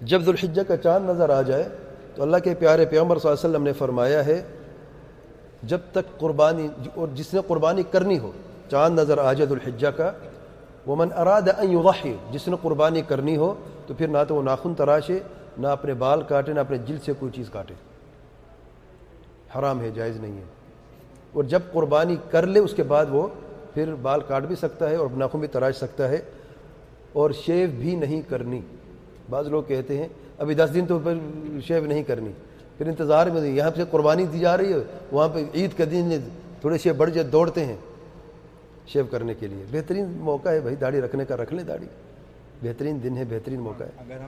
جب 0.00 0.22
ذوالحجہ 0.22 0.62
کا 0.62 0.76
چاند 0.76 1.10
نظر 1.10 1.30
آ 1.30 1.42
جائے 1.42 1.68
تو 2.14 2.22
اللہ 2.22 2.36
کے 2.36 2.54
پیارے 2.54 2.86
پیغمبر 2.86 3.18
صلی 3.18 3.30
اللہ 3.30 3.40
علیہ 3.40 3.50
وسلم 3.50 3.62
نے 3.62 3.72
فرمایا 3.72 4.26
ہے، 4.26 4.42
جب 5.62 5.78
تک 5.92 6.18
قربانی، 6.18 6.68
اور 6.94 7.08
جس 7.14 7.34
نے 7.34 7.40
قربانی 7.46 7.82
کرنی 7.82 8.18
ہو، 8.18 8.32
چاند 8.70 8.98
نظر 8.98 9.18
آ 9.18 9.32
جائے 9.32 9.46
ذوالحجہ 9.46 9.88
کا 9.88 10.12
وہ 10.86 10.96
من 10.96 11.12
اراد 11.16 11.48
ان 11.58 11.70
یضحی 11.72 12.14
جس 12.30 12.48
نے 12.48 12.56
قربانی 12.62 13.02
کرنی 13.02 13.36
ہو، 13.36 13.54
تو 13.86 13.94
پھر 13.94 14.08
نہ 14.08 14.18
تو 14.28 14.34
وہ 14.34 14.42
ناخن 14.42 14.74
تراشے، 14.74 15.18
نہ 15.58 15.66
اپنے 15.66 15.94
بال 15.94 16.22
کاٹے، 16.22 16.52
نہ 16.52 16.60
اپنے 16.60 16.78
جلد 16.78 17.04
سے 17.04 17.12
کوئی 17.18 17.32
چیز 17.32 17.50
کاٹے۔ 17.50 17.74
حرام 19.58 19.80
ہے، 19.80 19.90
جائز 19.90 20.16
نہیں 20.16 20.36
ہے۔ 20.36 20.44
اور 21.32 21.44
جب 21.44 21.60
قربانی 21.72 22.16
کر 22.30 22.46
لے، 22.46 22.60
اس 22.60 22.74
کے 22.74 22.82
بعد 22.82 23.06
وہ 23.10 23.26
پھر 23.74 23.94
بال 23.94 24.20
کاٹ 24.20 24.42
بھی 24.42 24.56
سکتا 24.56 24.90
ہے 24.90 24.96
اور 24.96 25.08
ناخن 25.16 25.38
بھی 25.38 25.48
تراش 25.48 25.76
سکتا 25.76 26.08
ہے، 26.08 26.20
اور 27.12 27.30
شیو 27.30 27.68
بھی 27.78 27.96
نہیں 27.96 28.22
کرنی۔ 28.22 28.60
بعض 29.30 29.48
لوگ 29.48 29.62
کہتے 29.62 29.98
ہیں، 29.98 30.08
ابھی 30.38 30.54
دس 30.54 30.70
دن 30.74 30.86
تو 30.86 30.98
پھر 30.98 31.14
شیو 31.60 31.86
نہیں 31.86 32.02
کرنی۔ 32.02 32.30
پھر 32.78 32.86
انتظار 32.86 33.26
میں 33.26 33.50
یہاں 33.50 33.70
سے 33.76 33.82
قربانی 33.90 34.26
دی 34.26 34.38
جا 34.38 34.56
رہی 34.56 34.72
ہے، 34.72 34.78
وہاں 35.12 35.28
پہ 35.28 35.44
عید 35.54 35.78
کا 35.78 35.84
دن 35.90 36.18
تھوڑے 36.60 36.78
شیو 36.78 36.94
بڑھ 36.94 37.10
جائے، 37.10 37.26
دوڑتے 37.26 37.64
ہیں 37.64 37.76
شیو 38.86 39.04
کرنے 39.10 39.34
کے 39.34 39.46
لیے۔ 39.46 39.64
بہترین 39.70 40.04
موقع 40.08 40.48
ہے 40.48 40.60
بھائی، 40.60 40.76
داڑھی 40.76 41.00
رکھنے 41.00 41.24
کا، 41.24 41.36
رکھ 41.36 41.54
لیں 41.54 41.64
داڑھی۔ 41.64 41.86
بہترین 42.62 43.02
دن 43.02 43.16
ہے، 43.16 43.24
بہترین 43.28 43.60
موقع 43.60 43.84
ہے۔ 43.84 44.18